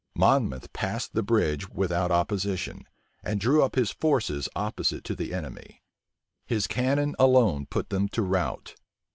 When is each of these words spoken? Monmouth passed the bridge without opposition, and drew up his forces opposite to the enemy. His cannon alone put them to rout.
Monmouth 0.15 0.73
passed 0.73 1.13
the 1.13 1.21
bridge 1.21 1.69
without 1.69 2.09
opposition, 2.09 2.85
and 3.23 3.39
drew 3.39 3.61
up 3.61 3.75
his 3.75 3.91
forces 3.91 4.49
opposite 4.55 5.03
to 5.03 5.13
the 5.13 5.31
enemy. 5.31 5.83
His 6.47 6.65
cannon 6.65 7.15
alone 7.19 7.67
put 7.67 7.89
them 7.89 8.07
to 8.07 8.23
rout. 8.23 8.73